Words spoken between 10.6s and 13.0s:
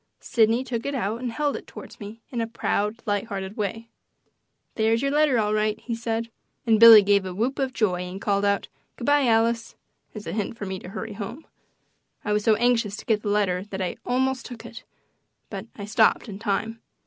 me to hurry home. I was so anxious